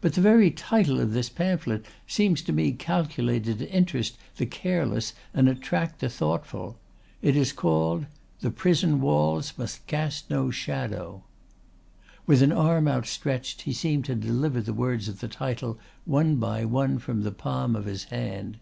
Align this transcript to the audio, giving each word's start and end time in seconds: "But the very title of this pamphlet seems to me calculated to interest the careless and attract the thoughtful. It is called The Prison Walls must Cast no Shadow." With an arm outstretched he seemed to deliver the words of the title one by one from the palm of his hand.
"But 0.00 0.12
the 0.12 0.20
very 0.20 0.52
title 0.52 1.00
of 1.00 1.12
this 1.12 1.28
pamphlet 1.28 1.84
seems 2.06 2.40
to 2.42 2.52
me 2.52 2.70
calculated 2.70 3.58
to 3.58 3.68
interest 3.68 4.16
the 4.36 4.46
careless 4.46 5.12
and 5.34 5.48
attract 5.48 5.98
the 5.98 6.08
thoughtful. 6.08 6.78
It 7.20 7.34
is 7.34 7.52
called 7.52 8.06
The 8.42 8.52
Prison 8.52 9.00
Walls 9.00 9.52
must 9.58 9.84
Cast 9.88 10.30
no 10.30 10.52
Shadow." 10.52 11.24
With 12.28 12.42
an 12.42 12.52
arm 12.52 12.86
outstretched 12.86 13.62
he 13.62 13.72
seemed 13.72 14.04
to 14.04 14.14
deliver 14.14 14.60
the 14.60 14.72
words 14.72 15.08
of 15.08 15.18
the 15.18 15.26
title 15.26 15.80
one 16.04 16.36
by 16.36 16.64
one 16.64 17.00
from 17.00 17.24
the 17.24 17.32
palm 17.32 17.74
of 17.74 17.86
his 17.86 18.04
hand. 18.04 18.56